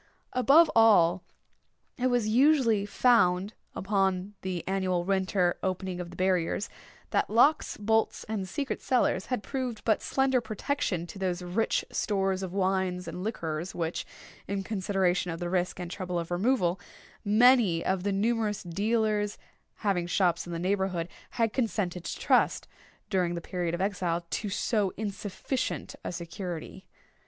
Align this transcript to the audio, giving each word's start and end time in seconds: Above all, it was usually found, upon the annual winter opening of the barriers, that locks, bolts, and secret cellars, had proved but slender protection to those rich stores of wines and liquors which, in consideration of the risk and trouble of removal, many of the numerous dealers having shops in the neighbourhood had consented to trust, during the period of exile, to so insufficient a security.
Above 0.33 0.71
all, 0.75 1.23
it 1.99 2.07
was 2.07 2.27
usually 2.27 2.87
found, 2.87 3.53
upon 3.75 4.33
the 4.41 4.67
annual 4.67 5.03
winter 5.03 5.59
opening 5.61 5.99
of 5.99 6.09
the 6.09 6.15
barriers, 6.15 6.69
that 7.11 7.29
locks, 7.29 7.77
bolts, 7.77 8.23
and 8.23 8.49
secret 8.49 8.81
cellars, 8.81 9.27
had 9.27 9.43
proved 9.43 9.83
but 9.85 10.01
slender 10.01 10.41
protection 10.41 11.05
to 11.05 11.19
those 11.19 11.43
rich 11.43 11.85
stores 11.91 12.41
of 12.41 12.51
wines 12.51 13.07
and 13.07 13.23
liquors 13.23 13.75
which, 13.75 14.03
in 14.47 14.63
consideration 14.63 15.29
of 15.29 15.39
the 15.39 15.51
risk 15.51 15.79
and 15.79 15.91
trouble 15.91 16.17
of 16.17 16.31
removal, 16.31 16.79
many 17.23 17.85
of 17.85 18.01
the 18.01 18.11
numerous 18.11 18.63
dealers 18.63 19.37
having 19.85 20.07
shops 20.07 20.47
in 20.47 20.51
the 20.51 20.57
neighbourhood 20.57 21.07
had 21.29 21.53
consented 21.53 22.03
to 22.05 22.19
trust, 22.19 22.67
during 23.11 23.35
the 23.35 23.39
period 23.39 23.75
of 23.75 23.81
exile, 23.81 24.25
to 24.31 24.49
so 24.49 24.91
insufficient 24.97 25.93
a 26.03 26.11
security. 26.11 26.87